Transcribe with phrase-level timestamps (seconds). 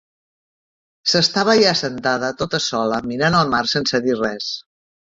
[1.13, 4.55] S'estava allà sentada tota sola, mirant al mar sense dir res.